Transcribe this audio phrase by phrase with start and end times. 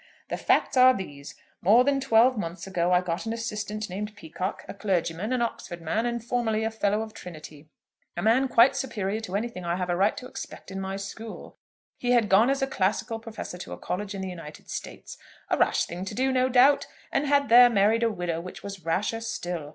[0.29, 1.35] "The facts are these.
[1.61, 5.79] More than twelve months ago I got an assistant named Peacocke, a clergyman, an Oxford
[5.79, 7.69] man, and formerly a Fellow of Trinity;
[8.17, 11.59] a man quite superior to anything I have a right to expect in my school.
[11.99, 15.19] He had gone as a Classical Professor to a college in the United States;
[15.51, 18.83] a rash thing to do, no doubt; and had there married a widow, which was
[18.83, 19.69] rasher still.